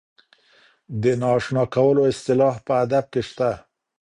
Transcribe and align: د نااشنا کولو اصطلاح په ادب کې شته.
د 1.01 1.03
نااشنا 1.21 1.63
کولو 1.75 2.01
اصطلاح 2.11 2.55
په 2.65 2.73
ادب 2.83 3.05
کې 3.13 3.21
شته. 3.29 3.51